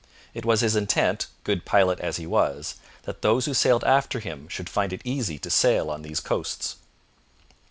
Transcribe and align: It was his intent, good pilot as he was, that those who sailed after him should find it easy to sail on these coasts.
It 0.33 0.45
was 0.45 0.61
his 0.61 0.75
intent, 0.75 1.27
good 1.43 1.63
pilot 1.63 1.99
as 1.99 2.17
he 2.17 2.25
was, 2.25 2.73
that 3.03 3.21
those 3.21 3.45
who 3.45 3.53
sailed 3.53 3.83
after 3.83 4.19
him 4.19 4.47
should 4.47 4.67
find 4.67 4.91
it 4.91 5.01
easy 5.03 5.37
to 5.37 5.51
sail 5.51 5.91
on 5.91 6.01
these 6.01 6.19
coasts. 6.19 6.77